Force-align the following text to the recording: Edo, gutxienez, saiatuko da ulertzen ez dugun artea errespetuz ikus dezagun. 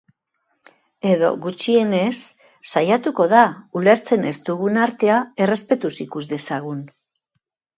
Edo, 1.09 1.27
gutxienez, 1.43 2.15
saiatuko 2.73 3.27
da 3.35 3.43
ulertzen 3.81 4.25
ez 4.33 4.35
dugun 4.49 4.81
artea 4.87 5.21
errespetuz 5.47 5.93
ikus 6.07 6.25
dezagun. 6.33 6.83